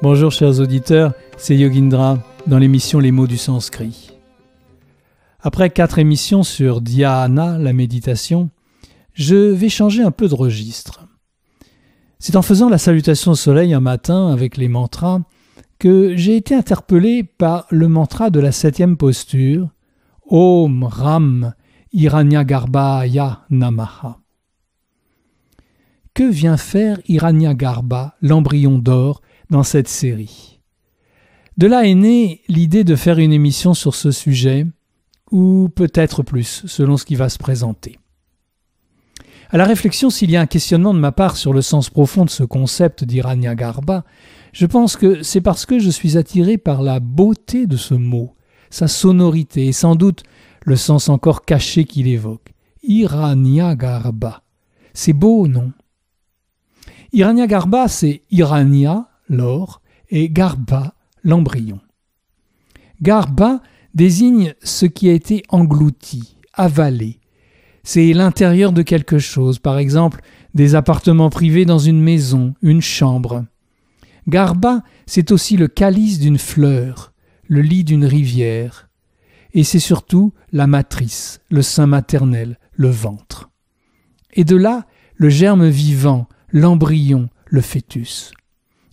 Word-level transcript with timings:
Bonjour 0.00 0.30
chers 0.30 0.60
auditeurs, 0.60 1.12
c'est 1.38 1.56
Yogindra 1.56 2.22
dans 2.46 2.58
l'émission 2.58 3.00
Les 3.00 3.10
mots 3.10 3.26
du 3.26 3.36
sanskrit. 3.36 4.12
Après 5.40 5.70
quatre 5.70 5.98
émissions 5.98 6.44
sur 6.44 6.80
dhyana, 6.80 7.58
la 7.58 7.72
méditation, 7.72 8.48
je 9.12 9.34
vais 9.34 9.68
changer 9.68 10.04
un 10.04 10.12
peu 10.12 10.28
de 10.28 10.36
registre. 10.36 11.08
C'est 12.20 12.36
en 12.36 12.42
faisant 12.42 12.68
la 12.68 12.78
salutation 12.78 13.32
au 13.32 13.34
soleil 13.34 13.74
un 13.74 13.80
matin 13.80 14.28
avec 14.28 14.56
les 14.56 14.68
mantras 14.68 15.22
que 15.80 16.16
j'ai 16.16 16.36
été 16.36 16.54
interpellé 16.54 17.24
par 17.24 17.66
le 17.70 17.88
mantra 17.88 18.30
de 18.30 18.38
la 18.38 18.52
septième 18.52 18.96
posture 18.96 19.68
Om 20.28 20.84
Ram 20.84 21.54
Hiranyagarbhaya 21.92 23.40
Namaha. 23.50 24.20
Que 26.14 26.30
vient 26.30 26.56
faire 26.56 27.00
Hiranyagarbha, 27.08 28.14
l'embryon 28.22 28.78
d'or, 28.78 29.22
dans 29.50 29.62
cette 29.62 29.88
série. 29.88 30.60
De 31.56 31.66
là 31.66 31.84
est 31.86 31.94
née 31.94 32.42
l'idée 32.48 32.84
de 32.84 32.96
faire 32.96 33.18
une 33.18 33.32
émission 33.32 33.74
sur 33.74 33.94
ce 33.94 34.10
sujet, 34.10 34.66
ou 35.30 35.68
peut-être 35.74 36.22
plus, 36.22 36.62
selon 36.66 36.96
ce 36.96 37.04
qui 37.04 37.14
va 37.14 37.28
se 37.28 37.38
présenter. 37.38 37.98
À 39.50 39.56
la 39.56 39.64
réflexion, 39.64 40.10
s'il 40.10 40.30
y 40.30 40.36
a 40.36 40.40
un 40.40 40.46
questionnement 40.46 40.92
de 40.92 40.98
ma 40.98 41.12
part 41.12 41.36
sur 41.36 41.52
le 41.52 41.62
sens 41.62 41.88
profond 41.88 42.24
de 42.24 42.30
ce 42.30 42.44
concept 42.44 43.04
d'Irania 43.04 43.54
Garba, 43.54 44.04
je 44.52 44.66
pense 44.66 44.96
que 44.96 45.22
c'est 45.22 45.40
parce 45.40 45.66
que 45.66 45.78
je 45.78 45.90
suis 45.90 46.18
attiré 46.18 46.58
par 46.58 46.82
la 46.82 47.00
beauté 47.00 47.66
de 47.66 47.76
ce 47.76 47.94
mot, 47.94 48.34
sa 48.70 48.88
sonorité 48.88 49.66
et 49.66 49.72
sans 49.72 49.94
doute 49.94 50.22
le 50.62 50.76
sens 50.76 51.08
encore 51.08 51.44
caché 51.44 51.84
qu'il 51.84 52.08
évoque. 52.08 52.52
Irania 52.82 53.74
Garba. 53.74 54.42
C'est 54.92 55.12
beau, 55.12 55.48
non? 55.48 55.72
Irania 57.12 57.46
Garba, 57.46 57.88
c'est 57.88 58.22
Irania, 58.30 59.07
l'or, 59.28 59.80
et 60.10 60.30
garba, 60.30 60.94
l'embryon. 61.22 61.80
Garba 63.02 63.60
désigne 63.94 64.54
ce 64.62 64.86
qui 64.86 65.08
a 65.08 65.12
été 65.12 65.42
englouti, 65.48 66.36
avalé. 66.54 67.20
C'est 67.82 68.12
l'intérieur 68.12 68.72
de 68.72 68.82
quelque 68.82 69.18
chose, 69.18 69.58
par 69.58 69.78
exemple 69.78 70.20
des 70.54 70.74
appartements 70.74 71.30
privés 71.30 71.64
dans 71.64 71.78
une 71.78 72.00
maison, 72.00 72.54
une 72.62 72.80
chambre. 72.80 73.44
Garba, 74.26 74.82
c'est 75.06 75.30
aussi 75.30 75.56
le 75.56 75.68
calice 75.68 76.18
d'une 76.18 76.38
fleur, 76.38 77.12
le 77.46 77.62
lit 77.62 77.84
d'une 77.84 78.04
rivière. 78.04 78.88
Et 79.54 79.62
c'est 79.62 79.78
surtout 79.78 80.32
la 80.52 80.66
matrice, 80.66 81.40
le 81.50 81.62
sein 81.62 81.86
maternel, 81.86 82.58
le 82.72 82.88
ventre. 82.88 83.50
Et 84.32 84.44
de 84.44 84.56
là, 84.56 84.86
le 85.16 85.28
germe 85.28 85.68
vivant, 85.68 86.28
l'embryon, 86.50 87.28
le 87.46 87.60
fœtus 87.60 88.32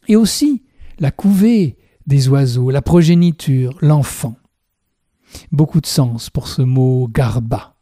et 0.08 0.16
aussi 0.16 0.64
la 1.00 1.12
couvée 1.12 1.78
des 2.08 2.28
oiseaux, 2.30 2.70
la 2.70 2.82
progéniture, 2.82 3.78
l'enfant. 3.82 4.36
Beaucoup 5.52 5.82
de 5.82 5.88
sens 5.88 6.30
pour 6.30 6.48
ce 6.48 6.62
mot 6.62 7.08
garba. 7.08 7.76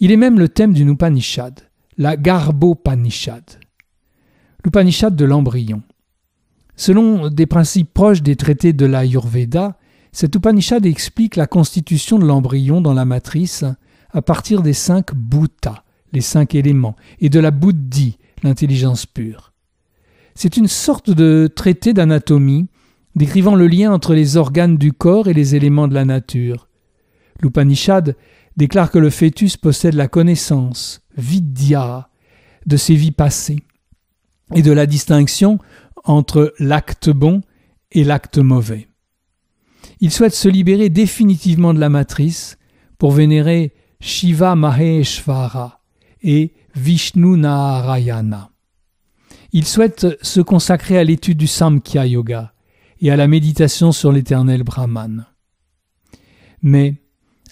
Il 0.00 0.12
est 0.12 0.16
même 0.16 0.38
le 0.38 0.48
thème 0.48 0.74
d'une 0.74 0.90
Upanishad, 0.90 1.60
la 1.96 2.16
Garbopanishad, 2.16 3.58
l'Upanishad 4.64 5.16
de 5.16 5.24
l'embryon. 5.24 5.82
Selon 6.76 7.28
des 7.28 7.46
principes 7.46 7.92
proches 7.92 8.22
des 8.22 8.36
traités 8.36 8.72
de 8.72 8.86
l'Ayurveda, 8.86 9.76
cette 10.12 10.34
Upanishad 10.36 10.86
explique 10.86 11.34
la 11.34 11.48
constitution 11.48 12.18
de 12.18 12.24
l'embryon 12.24 12.80
dans 12.80 12.94
la 12.94 13.04
matrice 13.04 13.64
à 14.10 14.22
partir 14.22 14.62
des 14.62 14.72
cinq 14.72 15.14
bhutas, 15.14 15.82
les 16.12 16.20
cinq 16.20 16.54
éléments, 16.54 16.96
et 17.18 17.28
de 17.28 17.40
la 17.40 17.50
buddhi, 17.50 18.18
l'intelligence 18.42 19.04
pure. 19.04 19.52
C'est 20.40 20.56
une 20.56 20.68
sorte 20.68 21.10
de 21.10 21.52
traité 21.52 21.92
d'anatomie 21.92 22.68
décrivant 23.16 23.56
le 23.56 23.66
lien 23.66 23.92
entre 23.92 24.14
les 24.14 24.36
organes 24.36 24.76
du 24.76 24.92
corps 24.92 25.26
et 25.26 25.34
les 25.34 25.56
éléments 25.56 25.88
de 25.88 25.94
la 25.94 26.04
nature. 26.04 26.68
L'Upanishad 27.42 28.14
déclare 28.56 28.92
que 28.92 29.00
le 29.00 29.10
fœtus 29.10 29.56
possède 29.56 29.94
la 29.94 30.06
connaissance, 30.06 31.00
vidya, 31.16 32.08
de 32.66 32.76
ses 32.76 32.94
vies 32.94 33.10
passées, 33.10 33.64
et 34.54 34.62
de 34.62 34.70
la 34.70 34.86
distinction 34.86 35.58
entre 36.04 36.54
l'acte 36.60 37.10
bon 37.10 37.40
et 37.90 38.04
l'acte 38.04 38.38
mauvais. 38.38 38.86
Il 39.98 40.12
souhaite 40.12 40.36
se 40.36 40.48
libérer 40.48 40.88
définitivement 40.88 41.74
de 41.74 41.80
la 41.80 41.88
matrice 41.88 42.58
pour 42.96 43.10
vénérer 43.10 43.74
Shiva 43.98 44.54
Maheshvara 44.54 45.82
et 46.22 46.54
Vishnu 46.76 47.36
Narayana. 47.38 48.52
Il 49.52 49.66
souhaite 49.66 50.06
se 50.22 50.40
consacrer 50.40 50.98
à 50.98 51.04
l'étude 51.04 51.38
du 51.38 51.46
Samkhya 51.46 52.06
Yoga 52.06 52.52
et 53.00 53.10
à 53.10 53.16
la 53.16 53.28
méditation 53.28 53.92
sur 53.92 54.12
l'éternel 54.12 54.62
Brahman. 54.62 55.26
Mais, 56.62 56.96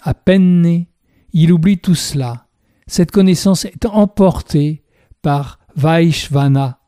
à 0.01 0.13
peine 0.13 0.61
né, 0.61 0.89
il 1.33 1.51
oublie 1.51 1.77
tout 1.77 1.95
cela. 1.95 2.47
Cette 2.87 3.11
connaissance 3.11 3.65
est 3.65 3.85
emportée 3.85 4.83
par 5.21 5.59
Vaishvana, 5.75 6.79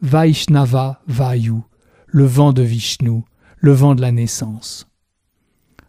Vaishnava 0.00 1.02
Vayu, 1.06 1.60
le 2.06 2.24
vent 2.24 2.52
de 2.52 2.62
Vishnu, 2.62 3.22
le 3.58 3.72
vent 3.72 3.94
de 3.94 4.00
la 4.00 4.12
naissance. 4.12 4.86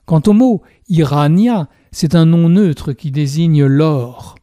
Quant 0.05 0.21
au 0.27 0.33
mot 0.33 0.61
Irania, 0.89 1.69
c'est 1.91 2.15
un 2.15 2.25
nom 2.25 2.49
neutre 2.49 2.93
qui 2.93 3.11
désigne 3.11 3.65
l'or. 3.65 4.35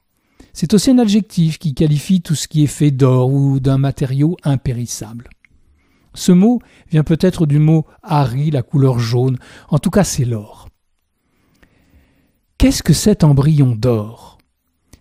C'est 0.52 0.74
aussi 0.74 0.90
un 0.90 0.98
adjectif 0.98 1.58
qui 1.58 1.74
qualifie 1.74 2.22
tout 2.22 2.34
ce 2.34 2.48
qui 2.48 2.64
est 2.64 2.68
fait 2.68 2.90
d'or 2.90 3.32
ou 3.32 3.60
d'un 3.60 3.78
matériau 3.78 4.36
impérissable. 4.42 5.28
Ce 6.14 6.32
mot 6.32 6.60
vient 6.90 7.04
peut-être 7.04 7.46
du 7.46 7.58
mot 7.58 7.86
Hari, 8.02 8.50
la 8.50 8.62
couleur 8.62 8.98
jaune, 8.98 9.38
en 9.68 9.78
tout 9.78 9.90
cas 9.90 10.04
c'est 10.04 10.24
l'or. 10.24 10.68
Qu'est-ce 12.58 12.82
que 12.82 12.92
cet 12.92 13.24
embryon 13.24 13.74
d'or? 13.74 14.38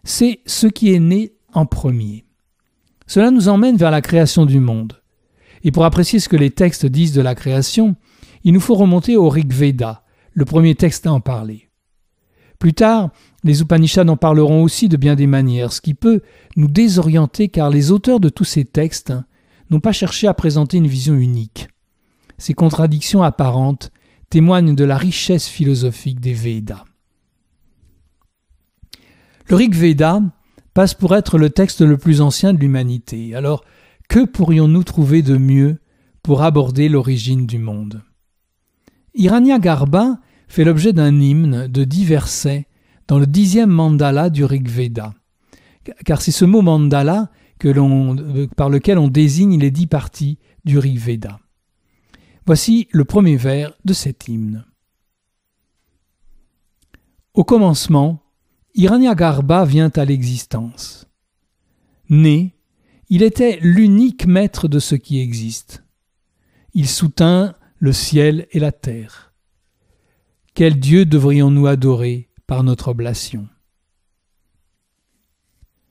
C'est 0.04 0.40
ce 0.46 0.68
qui 0.68 0.94
est 0.94 1.00
né 1.00 1.34
en 1.54 1.66
premier. 1.66 2.26
Cela 3.08 3.32
nous 3.32 3.50
emmène 3.50 3.76
vers 3.76 3.92
la 3.92 4.02
création 4.02 4.46
du 4.46 4.60
monde. 4.60 5.02
Et 5.64 5.72
pour 5.72 5.84
apprécier 5.84 6.20
ce 6.20 6.30
que 6.30 6.38
les 6.38 6.52
textes 6.52 6.86
disent 6.86 7.14
de 7.14 7.22
la 7.22 7.36
création, 7.36 7.96
il 8.44 8.54
nous 8.54 8.60
faut 8.60 8.76
remonter 8.76 9.18
au 9.18 9.30
Rig 9.30 9.52
Veda, 9.52 10.04
le 10.34 10.46
premier 10.46 10.76
texte 10.76 11.08
à 11.08 11.12
en 11.12 11.20
parler. 11.20 11.69
Plus 12.60 12.74
tard, 12.74 13.10
les 13.46 13.62
Upanishads 13.62 14.10
en 14.10 14.18
parleront 14.18 14.64
aussi 14.64 14.90
de 14.90 14.98
bien 14.98 15.16
des 15.16 15.28
manières, 15.28 15.72
ce 15.72 15.80
qui 15.80 15.94
peut 15.94 16.22
nous 16.58 16.68
désorienter 16.68 17.48
car 17.48 17.70
les 17.70 17.92
auteurs 17.92 18.20
de 18.20 18.28
tous 18.28 18.44
ces 18.44 18.66
textes 18.66 19.14
n'ont 19.70 19.80
pas 19.80 19.94
cherché 19.94 20.28
à 20.28 20.34
présenter 20.34 20.78
une 20.78 20.88
vision 20.88 21.16
unique. 21.16 21.70
Ces 22.38 22.54
contradictions 22.54 23.24
apparentes 23.24 23.92
témoignent 24.30 24.76
de 24.76 24.84
la 24.84 24.98
richesse 24.98 25.48
philosophique 25.48 26.20
des 26.20 26.34
Védas. 26.34 26.84
Le 29.48 29.56
Rig 29.56 29.74
Veda 29.74 30.22
passe 30.74 30.94
pour 30.94 31.16
être 31.16 31.38
le 31.38 31.50
texte 31.50 31.82
le 31.82 31.98
plus 31.98 32.22
ancien 32.22 32.54
de 32.54 32.60
l'humanité. 32.60 33.36
Alors, 33.36 33.64
que 34.08 34.26
pourrions-nous 34.26 34.84
trouver 34.84 35.22
de 35.22 35.38
mieux 35.38 35.80
pour 36.24 36.44
aborder 36.44 36.90
l'origine 36.90 37.48
du 37.48 37.58
monde? 37.58 38.04
Irania 39.16 39.60
Garba 39.60 40.20
fait 40.50 40.66
l'objet 40.66 40.92
d'un 40.92 41.18
hymne 41.22 41.68
de 41.68 41.84
dix 41.86 42.04
versets 42.04 42.68
dans 43.08 43.20
le 43.20 43.28
dixième 43.28 43.70
mandala 43.70 44.30
du 44.30 44.44
Rig 44.44 44.68
Veda. 44.68 45.14
Car 46.06 46.22
c'est 46.22 46.32
ce 46.32 46.44
mot 46.44 46.62
mandala 46.62 47.32
euh, 47.66 48.48
par 48.58 48.70
lequel 48.70 48.98
on 48.98 49.08
désigne 49.08 49.60
les 49.60 49.72
dix 49.72 49.88
parties 49.88 50.38
du 50.66 50.78
Rig 50.78 50.98
Veda. 50.98 51.40
Voici 52.46 52.88
le 52.92 53.06
premier 53.06 53.38
vers 53.38 53.74
de 53.86 53.94
cet 53.94 54.28
hymne. 54.28 54.66
Au 57.34 57.44
commencement, 57.44 58.24
Hiranyagarbha 58.76 59.66
vient 59.66 59.92
à 59.96 60.04
l'existence. 60.04 61.08
Né, 62.10 62.56
il 63.10 63.24
était 63.24 63.60
l'unique 63.62 64.26
maître 64.26 64.68
de 64.68 64.80
ce 64.80 64.96
qui 64.96 65.20
existe. 65.20 65.84
Il 66.74 66.88
soutint 66.88 67.56
le 67.78 67.94
ciel 67.94 68.48
et 68.52 68.60
la 68.60 68.72
terre. 68.72 69.29
Quel 70.60 70.78
Dieu 70.78 71.06
devrions-nous 71.06 71.68
adorer 71.68 72.28
par 72.46 72.66
notre 72.66 72.90
oblation? 72.90 73.48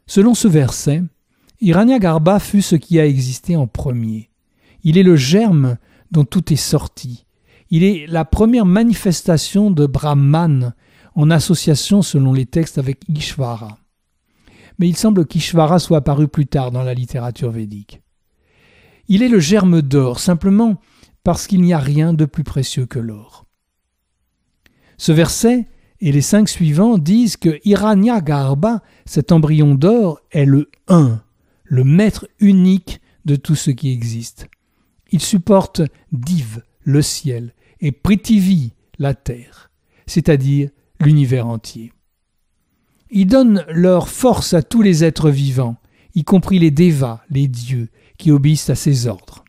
Selon 0.07 0.35
ce 0.35 0.47
verset, 0.47 1.03
Hiranyagarbha 1.63 2.39
fut 2.39 2.61
ce 2.61 2.77
qui 2.77 3.01
a 3.01 3.07
existé 3.07 3.57
en 3.57 3.67
premier. 3.67 4.29
Il 4.83 4.99
est 4.99 5.03
le 5.03 5.17
germe 5.17 5.79
dont 6.11 6.27
tout 6.27 6.53
est 6.53 6.57
sorti. 6.57 7.25
Il 7.71 7.83
est 7.83 8.07
la 8.09 8.27
première 8.27 8.67
manifestation 8.67 9.71
de 9.71 9.87
Brahman 9.87 10.75
en 11.15 11.31
association 11.31 12.03
selon 12.03 12.35
les 12.35 12.45
textes 12.45 12.77
avec 12.77 13.01
Ishvara. 13.09 13.79
Mais 14.79 14.87
il 14.87 14.99
semble 14.99 15.25
qu'Ishvara 15.25 15.79
soit 15.79 15.97
apparu 15.97 16.29
plus 16.29 16.47
tard 16.47 16.73
dans 16.73 16.83
la 16.83 16.93
littérature 16.93 17.53
védique. 17.53 18.03
Il 19.09 19.23
est 19.23 19.31
le 19.31 19.41
germe 19.41 19.81
d'or, 19.81 20.21
simplement 20.21 20.79
parce 21.25 21.47
qu'il 21.47 21.63
n'y 21.63 21.73
a 21.73 21.79
rien 21.79 22.13
de 22.13 22.27
plus 22.27 22.45
précieux 22.45 22.85
que 22.85 22.99
l'or. 22.99 23.48
Ce 24.99 25.13
verset 25.13 25.67
et 26.01 26.13
les 26.13 26.23
cinq 26.23 26.49
suivants 26.49 26.99
disent 26.99 27.37
que 27.37 27.59
Irania 27.65 28.21
Garba, 28.21 28.83
cet 29.07 29.33
embryon 29.33 29.75
d'or, 29.75 30.21
est 30.31 30.45
le 30.45 30.71
un, 30.89 31.23
le 31.65 31.85
maître 31.85 32.29
unique 32.41 33.01
de 33.25 33.37
tout 33.37 33.55
ce 33.55 33.71
qui 33.71 33.91
existe. 33.91 34.49
Il 35.11 35.21
supporte 35.21 35.83
Div, 36.13 36.63
le 36.83 37.03
ciel, 37.03 37.55
et 37.81 37.93
Prithvi, 37.93 38.73
la 38.99 39.15
terre, 39.15 39.71
c'est-à-dire 40.07 40.71
l'univers 41.01 41.47
entier. 41.47 41.93
Il 43.11 43.27
donne 43.27 43.65
leur 43.71 44.09
force 44.09 44.53
à 44.55 44.63
tous 44.63 44.83
les 44.83 45.05
êtres 45.05 45.31
vivants, 45.31 45.77
y 46.15 46.25
compris 46.25 46.59
les 46.59 46.71
Devas, 46.71 47.21
les 47.31 47.49
dieux, 47.49 47.89
qui 48.19 48.33
obéissent 48.33 48.71
à 48.71 48.75
ses 48.75 49.07
ordres. 49.07 49.45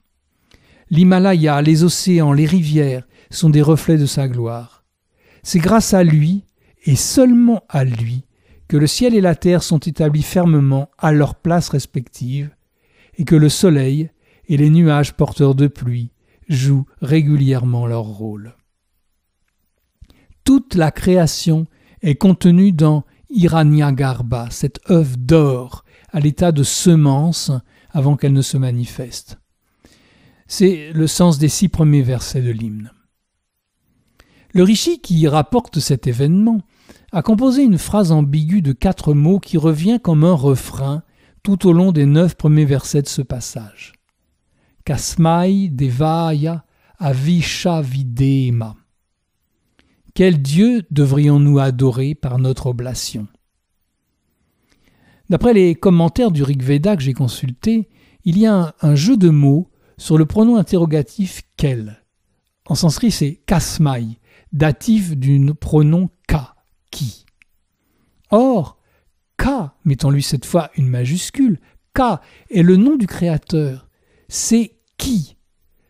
L'Himalaya, 0.92 1.62
les 1.62 1.84
océans, 1.84 2.34
les 2.34 2.46
rivières 2.46 3.08
sont 3.32 3.50
des 3.50 3.62
reflets 3.62 3.98
de 3.98 4.06
sa 4.06 4.28
gloire. 4.28 4.79
C'est 5.44 5.60
grâce 5.60 5.94
à 5.94 6.04
lui, 6.04 6.44
et 6.84 6.96
seulement 6.96 7.64
à 7.70 7.84
lui, 7.84 8.26
que 8.68 8.78
le 8.78 8.88
ciel 8.88 9.16
et 9.16 9.22
la 9.22 9.36
terre 9.36 9.64
sont 9.64 9.80
établis 9.80 10.24
fermement 10.24 10.90
à 10.98 11.12
leurs 11.12 11.36
places 11.36 11.70
respectives, 11.70 12.52
et 13.18 13.26
que 13.26 13.36
le 13.36 13.50
soleil 13.50 14.10
et 14.48 14.58
les 14.58 14.70
nuages 14.70 15.14
porteurs 15.14 15.56
de 15.56 15.68
pluie 15.68 16.12
jouent 16.48 16.86
régulièrement 17.02 17.86
leur 17.86 18.04
rôle. 18.04 18.56
Toute 20.44 20.76
la 20.76 20.92
création 20.92 21.68
est 22.02 22.16
contenue 22.16 22.72
dans 22.72 23.04
Hiranyagarbha, 23.30 24.48
cette 24.50 24.80
œuf 24.90 25.18
d'or 25.18 25.84
à 26.12 26.20
l'état 26.20 26.52
de 26.52 26.64
semence 26.64 27.52
avant 27.92 28.16
qu'elle 28.16 28.34
ne 28.34 28.42
se 28.42 28.58
manifeste. 28.58 29.38
C'est 30.48 30.92
le 30.94 31.06
sens 31.06 31.38
des 31.38 31.50
six 31.50 31.70
premiers 31.70 32.02
versets 32.02 32.42
de 32.42 32.50
l'hymne. 32.50 32.92
Le 34.54 34.64
rishi 34.64 35.00
qui 35.00 35.28
rapporte 35.28 35.80
cet 35.80 36.08
événement 36.08 36.62
a 37.12 37.22
composé 37.22 37.64
une 37.64 37.78
phrase 37.78 38.12
ambiguë 38.12 38.62
de 38.62 38.74
quatre 38.74 39.14
mots 39.14 39.40
qui 39.40 39.58
revient 39.58 40.00
comme 40.02 40.24
un 40.24 40.34
refrain 40.34 41.04
tout 41.44 41.68
au 41.68 41.74
long 41.74 41.92
des 41.92 42.06
neuf 42.06 42.36
premiers 42.36 42.66
versets 42.66 43.02
de 43.02 43.08
ce 43.08 43.22
passage. 43.22 43.94
Kasmai 44.86 45.70
devaya 45.70 46.66
avishavidema. 46.98 48.76
Quel 50.14 50.42
Dieu 50.42 50.84
devrions-nous 50.92 51.60
adorer 51.60 52.16
par 52.16 52.40
notre 52.40 52.68
oblation? 52.68 53.28
D'après 55.30 55.54
les 55.54 55.76
commentaires 55.76 56.32
du 56.32 56.44
Rig 56.44 56.64
Veda 56.64 56.98
que 56.98 57.04
j'ai 57.04 57.14
consultés, 57.14 57.88
il 58.26 58.38
y 58.38 58.46
a 58.46 58.76
un, 58.82 58.96
jeu 58.96 59.16
de 59.16 59.30
mots 59.30 59.70
sur 59.98 60.18
le 60.18 60.26
pronom 60.26 60.58
interrogatif 60.58 61.44
quel. 61.56 62.04
En 62.68 62.76
sanskrit, 62.76 63.12
c'est 63.12 63.36
kasmai, 63.46 64.19
datif 64.52 65.16
du 65.16 65.54
pronom 65.54 66.10
ka, 66.28 66.56
qui. 66.92 67.26
Or, 68.32 68.78
ka, 69.38 69.76
mettons-lui 69.86 70.24
cette 70.24 70.46
fois 70.46 70.70
une 70.76 70.88
majuscule, 70.88 71.60
ka 71.94 72.22
est 72.50 72.64
le 72.64 72.76
nom 72.78 72.96
du 72.96 73.08
Créateur. 73.08 73.88
C'est 74.28 74.76
qui? 74.98 75.38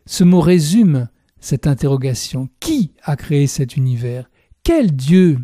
Ce 0.05 0.23
mot 0.23 0.41
résume 0.41 1.09
cette 1.39 1.67
interrogation. 1.67 2.49
Qui 2.59 2.93
a 3.03 3.15
créé 3.15 3.47
cet 3.47 3.75
univers? 3.75 4.29
Quel 4.63 4.95
Dieu? 4.95 5.39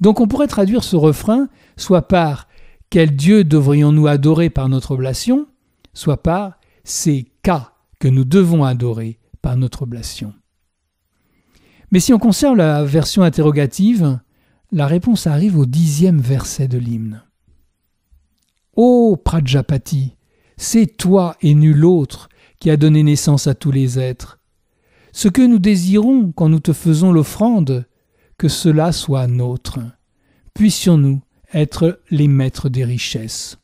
Donc 0.00 0.20
on 0.20 0.26
pourrait 0.26 0.46
traduire 0.46 0.84
ce 0.84 0.96
refrain 0.96 1.48
soit 1.76 2.08
par 2.08 2.48
quel 2.88 3.14
Dieu 3.14 3.44
devrions-nous 3.44 4.06
adorer 4.06 4.50
par 4.50 4.68
notre 4.68 4.92
oblation 4.92 5.46
soit 5.94 6.22
par 6.22 6.58
c'est 6.84 7.26
K 7.42 7.50
que 7.98 8.08
nous 8.08 8.24
devons 8.24 8.64
adorer 8.64 9.18
par 9.42 9.56
notre 9.56 9.82
oblation. 9.82 10.32
Mais 11.90 12.00
si 12.00 12.12
on 12.12 12.18
conserve 12.18 12.56
la 12.56 12.84
version 12.84 13.22
interrogative, 13.22 14.20
la 14.70 14.86
réponse 14.86 15.26
arrive 15.26 15.58
au 15.58 15.66
dixième 15.66 16.20
verset 16.20 16.68
de 16.68 16.78
l'hymne. 16.78 17.22
Ô 18.76 19.16
Prajapati, 19.16 20.16
c'est 20.56 20.86
toi 20.86 21.36
et 21.40 21.54
nul 21.54 21.84
autre 21.84 22.28
qui 22.60 22.70
a 22.70 22.76
donné 22.76 23.02
naissance 23.02 23.46
à 23.46 23.54
tous 23.54 23.72
les 23.72 23.98
êtres. 23.98 24.38
Ce 25.12 25.28
que 25.28 25.42
nous 25.42 25.58
désirons 25.58 26.30
quand 26.32 26.48
nous 26.48 26.60
te 26.60 26.72
faisons 26.72 27.12
l'offrande, 27.12 27.86
que 28.38 28.48
cela 28.48 28.92
soit 28.92 29.26
nôtre. 29.26 29.80
Puissions-nous 30.54 31.20
être 31.52 32.00
les 32.10 32.28
maîtres 32.28 32.68
des 32.68 32.84
richesses. 32.84 33.58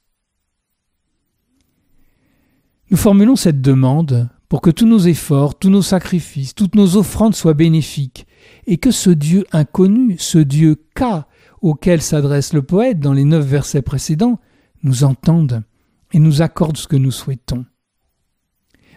Nous 2.90 2.96
formulons 2.96 3.36
cette 3.36 3.60
demande 3.60 4.28
pour 4.48 4.60
que 4.60 4.70
tous 4.70 4.86
nos 4.86 5.00
efforts, 5.00 5.58
tous 5.58 5.70
nos 5.70 5.82
sacrifices, 5.82 6.54
toutes 6.54 6.74
nos 6.74 6.96
offrandes 6.96 7.34
soient 7.34 7.54
bénéfiques, 7.54 8.26
et 8.66 8.76
que 8.76 8.90
ce 8.90 9.10
Dieu 9.10 9.44
inconnu, 9.52 10.16
ce 10.18 10.38
Dieu 10.38 10.76
K, 10.94 11.24
auquel 11.62 12.00
s'adresse 12.00 12.52
le 12.52 12.62
poète 12.62 13.00
dans 13.00 13.12
les 13.12 13.24
neuf 13.24 13.44
versets 13.44 13.82
précédents, 13.82 14.38
nous 14.82 15.04
entende 15.04 15.64
et 16.12 16.18
nous 16.18 16.42
accorde 16.42 16.76
ce 16.76 16.86
que 16.86 16.96
nous 16.96 17.10
souhaitons. 17.10 17.64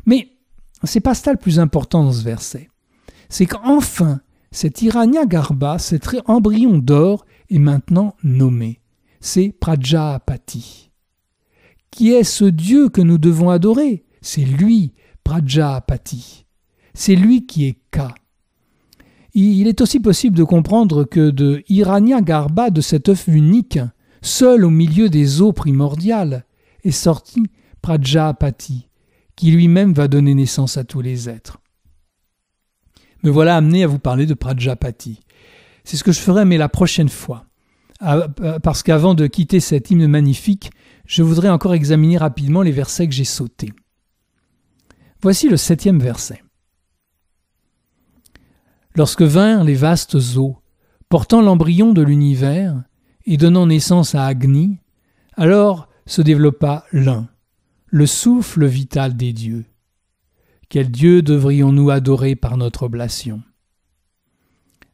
Mais 0.06 0.30
c'est 0.84 1.00
pas 1.00 1.16
ça 1.16 1.32
le 1.32 1.38
plus 1.38 1.60
important 1.60 2.04
dans 2.04 2.14
ce 2.14 2.24
verset. 2.24 2.70
C'est 3.28 3.46
qu'enfin, 3.46 4.22
cet 4.52 4.82
Irania 4.82 5.26
Garba, 5.26 5.78
cet 5.80 6.10
embryon 6.26 6.78
d'or, 6.78 7.26
est 7.50 7.60
maintenant 7.60 8.16
nommé. 8.24 8.82
C'est 9.20 9.50
Prajapati. 9.60 10.92
Qui 11.92 12.12
est 12.12 12.24
ce 12.24 12.46
Dieu 12.46 12.90
que 12.90 13.02
nous 13.02 13.18
devons 13.18 13.50
adorer? 13.50 14.06
C'est 14.22 14.46
lui, 14.46 14.94
Prajapati. 15.24 16.46
C'est 16.94 17.16
lui 17.16 17.46
qui 17.46 17.66
est 17.66 17.78
Ka. 17.92 18.14
Il 19.34 19.68
est 19.68 19.82
aussi 19.82 20.00
possible 20.00 20.36
de 20.38 20.44
comprendre 20.44 21.04
que 21.04 21.30
de 21.30 21.64
Irania 21.70 22.22
Garba, 22.22 22.72
de 22.72 22.82
cet 22.82 23.10
œuf 23.10 23.28
unique, 23.28 23.80
seul 24.22 24.66
au 24.66 24.70
milieu 24.70 25.10
des 25.10 25.42
eaux 25.42 25.54
primordiales, 25.54 26.46
est 26.84 26.92
sorti 26.92 27.44
Prajapati, 27.82 28.88
qui 29.36 29.52
lui-même 29.52 29.94
va 29.94 30.08
donner 30.08 30.34
naissance 30.34 30.78
à 30.78 30.84
tous 30.84 31.02
les 31.02 31.30
êtres. 31.30 31.60
Me 33.24 33.30
voilà 33.30 33.56
amené 33.56 33.84
à 33.84 33.88
vous 33.88 34.00
parler 34.00 34.26
de 34.26 34.34
Prajapati. 34.34 35.20
C'est 35.84 35.98
ce 35.98 36.04
que 36.04 36.12
je 36.12 36.20
ferai, 36.20 36.46
mais 36.46 36.58
la 36.58 36.70
prochaine 36.70 37.10
fois. 37.10 37.46
Ah, 38.02 38.28
parce 38.64 38.82
qu'avant 38.82 39.14
de 39.14 39.28
quitter 39.28 39.60
cet 39.60 39.92
hymne 39.92 40.08
magnifique, 40.08 40.72
je 41.06 41.22
voudrais 41.22 41.50
encore 41.50 41.74
examiner 41.74 42.18
rapidement 42.18 42.62
les 42.62 42.72
versets 42.72 43.08
que 43.08 43.14
j'ai 43.14 43.26
sautés. 43.26 43.74
Voici 45.22 45.50
le 45.50 45.58
septième 45.58 46.00
verset. 46.00 46.42
Lorsque 48.96 49.22
vinrent 49.22 49.64
les 49.64 49.76
vastes 49.76 50.16
eaux, 50.38 50.58
portant 51.10 51.42
l'embryon 51.42 51.94
de 51.94 52.02
l'univers 52.02 52.84
et 53.26 53.38
donnant 53.38 53.68
naissance 53.68 54.16
à 54.16 54.26
Agni, 54.26 54.80
alors 55.36 55.90
se 56.06 56.22
développa 56.22 56.86
l'un, 56.92 57.28
le 57.88 58.06
souffle 58.06 58.66
vital 58.66 59.16
des 59.18 59.34
dieux. 59.34 59.66
Quel 60.70 60.90
Dieu 60.90 61.22
devrions-nous 61.22 61.90
adorer 61.90 62.36
par 62.36 62.58
notre 62.58 62.84
oblation? 62.84 63.42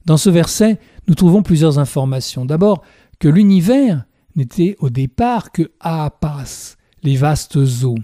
Dans 0.06 0.18
ce 0.18 0.30
verset, 0.30 0.80
nous 1.08 1.16
trouvons 1.16 1.44
plusieurs 1.44 1.80
informations. 1.80 2.46
D'abord, 2.46 2.84
que 3.20 3.28
l'univers 3.28 4.06
n'était 4.36 4.76
au 4.80 4.90
départ 4.90 5.52
que 5.52 5.72
Aapas, 5.80 6.78
les 7.04 7.16
vastes 7.16 7.58
eaux. 7.84 7.98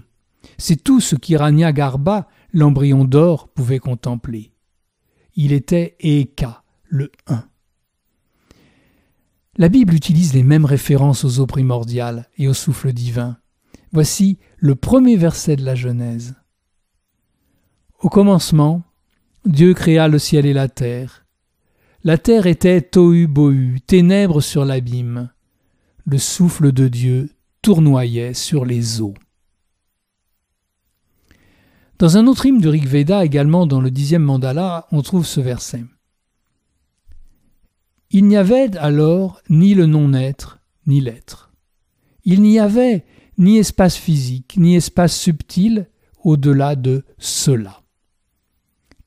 C'est 0.58 0.82
tout 0.82 1.00
ce 1.00 1.16
qu'Irania 1.16 1.72
Garba, 1.72 2.28
l'embryon 2.52 3.04
d'or, 3.04 3.48
pouvait 3.48 3.78
contempler. 3.78 4.52
Il 5.34 5.52
était 5.52 5.96
Eka, 6.00 6.62
le 6.84 7.10
un. 7.26 7.44
La 9.56 9.68
Bible 9.68 9.94
utilise 9.94 10.32
les 10.32 10.42
mêmes 10.42 10.64
références 10.64 11.24
aux 11.24 11.40
eaux 11.40 11.46
primordiales 11.46 12.28
et 12.38 12.48
au 12.48 12.54
souffle 12.54 12.92
divin. 12.92 13.36
Voici 13.92 14.38
le 14.56 14.74
premier 14.74 15.16
verset 15.16 15.56
de 15.56 15.64
la 15.64 15.74
Genèse. 15.74 16.34
Au 18.00 18.08
commencement, 18.08 18.82
Dieu 19.44 19.74
créa 19.74 20.08
le 20.08 20.18
ciel 20.18 20.46
et 20.46 20.54
la 20.54 20.68
terre. 20.68 21.26
La 22.02 22.16
terre 22.16 22.46
était 22.46 22.80
tohu 22.80 23.26
bohu, 23.26 23.80
ténèbres 23.86 24.40
sur 24.40 24.64
l'abîme. 24.64 25.30
Le 26.06 26.18
souffle 26.18 26.72
de 26.72 26.88
Dieu 26.88 27.30
tournoyait 27.60 28.34
sur 28.34 28.64
les 28.64 29.00
eaux. 29.00 29.14
Dans 32.02 32.16
un 32.16 32.26
autre 32.26 32.46
hymne 32.46 32.58
du 32.58 32.66
Rig 32.66 32.84
Veda, 32.84 33.24
également 33.24 33.64
dans 33.64 33.80
le 33.80 33.92
dixième 33.92 34.24
mandala, 34.24 34.88
on 34.90 35.02
trouve 35.02 35.24
ce 35.24 35.40
verset. 35.40 35.84
Il 38.10 38.24
n'y 38.24 38.36
avait 38.36 38.76
alors 38.76 39.40
ni 39.48 39.74
le 39.74 39.86
non-être, 39.86 40.58
ni 40.88 41.00
l'être. 41.00 41.52
Il 42.24 42.42
n'y 42.42 42.58
avait 42.58 43.06
ni 43.38 43.58
espace 43.58 43.94
physique, 43.94 44.56
ni 44.56 44.74
espace 44.74 45.16
subtil 45.16 45.88
au-delà 46.24 46.74
de 46.74 47.04
cela. 47.18 47.84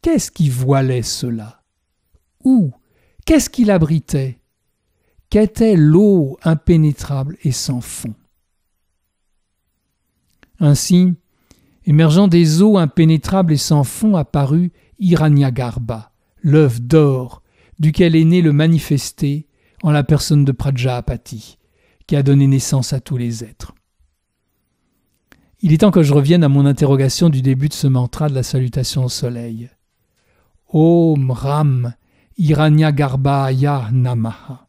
Qu'est-ce 0.02 0.32
qui 0.32 0.48
voilait 0.48 1.04
cela? 1.04 1.66
Où? 2.46 2.72
Qu'est-ce 3.26 3.50
qui 3.50 3.66
l'abritait? 3.66 4.40
Qu'était 5.30 5.76
l'eau 5.76 6.38
impénétrable 6.44 7.36
et 7.44 7.52
sans 7.52 7.82
fond? 7.82 8.16
Ainsi, 10.62 11.14
émergeant 11.86 12.28
des 12.28 12.62
eaux 12.62 12.78
impénétrables 12.78 13.54
et 13.54 13.58
sans 13.58 13.84
fond, 13.84 14.16
apparut 14.16 14.72
Hiranyagarbha, 15.00 16.12
l'œuf 16.42 16.82
d'or, 16.82 17.42
duquel 17.80 18.16
est 18.16 18.26
né 18.26 18.42
le 18.42 18.54
manifesté 18.54 19.48
en 19.84 19.92
la 19.92 20.04
personne 20.04 20.46
de 20.46 20.52
Prajapati, 20.52 21.58
qui 22.08 22.16
a 22.16 22.24
donné 22.24 22.48
naissance 22.48 22.94
à 22.94 23.00
tous 23.00 23.18
les 23.18 23.44
êtres. 23.44 23.74
il 25.62 25.74
est 25.74 25.80
temps 25.80 25.92
que 25.92 26.04
je 26.04 26.14
revienne 26.14 26.44
à 26.44 26.50
mon 26.50 26.66
interrogation 26.66 27.30
du 27.30 27.42
début 27.42 27.70
de 27.70 27.74
ce 27.74 27.88
mantra 27.88 28.30
de 28.30 28.36
la 28.36 28.44
salutation 28.44 29.06
au 29.06 29.10
soleil. 29.10 29.70
Om 30.70 31.32
Ram 31.32 31.94
Hiranyagarbhaya 32.38 33.90
Namaha, 33.92 34.68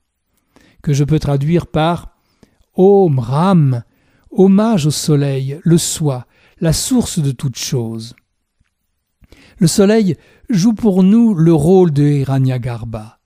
que 0.82 0.92
je 0.92 1.04
peux 1.04 1.18
traduire 1.18 1.66
par 1.66 2.16
Om 2.75 3.18
Ram, 3.18 3.82
hommage 4.30 4.87
au 4.87 4.90
soleil, 4.90 5.58
le 5.64 5.78
soi, 5.78 6.26
la 6.60 6.72
source 6.72 7.18
de 7.18 7.32
toute 7.32 7.58
chose. 7.58 8.14
Le 9.58 9.66
soleil 9.66 10.16
joue 10.48 10.72
pour 10.72 11.02
nous 11.02 11.34
le 11.34 11.52
rôle 11.52 11.90
de 11.92 12.02
Hiranyagarbha. 12.02 13.18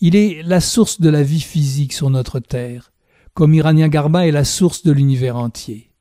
Il 0.00 0.16
est 0.16 0.42
la 0.42 0.60
source 0.60 1.00
de 1.00 1.08
la 1.08 1.22
vie 1.22 1.40
physique 1.40 1.94
sur 1.94 2.10
notre 2.10 2.40
terre, 2.40 2.92
comme 3.32 3.54
Hiranyagarbha 3.54 4.26
est 4.26 4.32
la 4.32 4.44
source 4.44 4.82
de 4.82 4.92
l'univers 4.92 5.36
entier. 5.36 5.92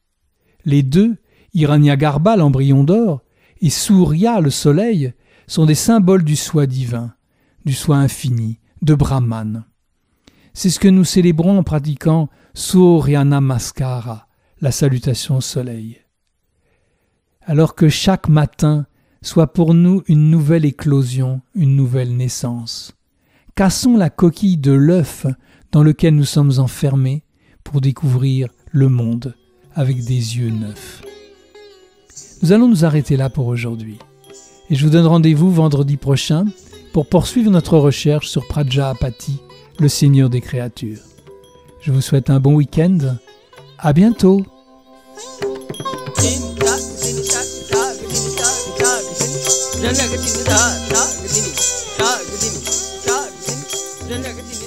Les 0.66 0.84
deux, 0.84 1.16
Hiranyagarbha, 1.54 2.36
l'embryon 2.36 2.84
d'or, 2.84 3.22
et 3.62 3.70
Surya, 3.70 4.42
le 4.42 4.50
soleil, 4.50 5.14
sont 5.48 5.66
des 5.66 5.76
symboles 5.76 6.24
du 6.24 6.36
soi 6.36 6.66
divin, 6.66 7.14
du 7.64 7.74
soi 7.74 7.98
infini, 7.98 8.60
de 8.82 8.94
Brahman. 8.94 9.64
C'est 10.54 10.70
ce 10.70 10.80
que 10.80 10.90
nous 10.90 11.06
célébrons 11.06 11.60
en 11.60 11.64
pratiquant 11.64 12.30
Surya 12.54 13.24
Namaskara, 13.24 14.28
la 14.60 14.72
salutation 14.72 15.38
au 15.38 15.42
soleil. 15.42 16.03
Alors 17.46 17.76
que 17.76 17.90
chaque 17.90 18.30
matin 18.30 18.86
soit 19.22 19.54
pour 19.54 19.74
nous 19.74 20.04
une 20.08 20.30
nouvelle 20.30 20.66
éclosion, 20.66 21.42
une 21.56 21.76
nouvelle 21.76 22.16
naissance. 22.16 22.94
Cassons 23.56 23.98
la 23.98 24.10
coquille 24.10 24.58
de 24.58 24.72
l'œuf 24.72 25.26
dans 25.72 25.84
lequel 25.84 26.16
nous 26.16 26.26
sommes 26.26 26.60
enfermés 26.60 27.24
pour 27.64 27.82
découvrir 27.82 28.48
le 28.72 28.90
monde 28.90 29.36
avec 29.76 30.04
des 30.04 30.38
yeux 30.38 30.50
neufs. 30.50 31.02
Nous 32.42 32.52
allons 32.52 32.68
nous 32.68 32.86
arrêter 32.86 33.18
là 33.18 33.30
pour 33.30 33.48
aujourd'hui. 33.48 33.98
Et 34.70 34.76
je 34.76 34.86
vous 34.86 34.92
donne 34.92 35.06
rendez-vous 35.06 35.52
vendredi 35.52 35.98
prochain 35.98 36.46
pour 36.94 37.08
poursuivre 37.08 37.52
notre 37.52 37.78
recherche 37.78 38.30
sur 38.30 38.48
Prajapati, 38.48 39.42
le 39.80 39.90
Seigneur 39.90 40.30
des 40.30 40.42
créatures. 40.42 41.00
Je 41.82 41.92
vous 41.92 42.02
souhaite 42.02 42.30
un 42.30 42.40
bon 42.40 42.56
week-end. 42.56 43.18
À 43.78 43.94
bientôt! 43.94 44.46
जनगदिन 49.84 50.36
रा 50.50 50.60
रागदिन 50.92 51.48
रागदिन 52.02 52.54
रागदिन 53.08 53.60
जनगदिन 54.10 54.63